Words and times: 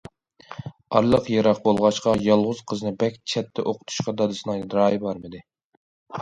ئارىلىق 0.99 1.27
يىراق 1.33 1.59
بولغاچقا، 1.67 2.13
يالغۇز 2.29 2.63
قىزنى 2.71 2.93
بەك 3.05 3.19
چەتتە 3.35 3.67
ئوقۇتۇشقا 3.67 4.15
دادىسىنىڭ 4.23 4.65
رايى 4.79 5.05
بارمىدى. 5.07 5.45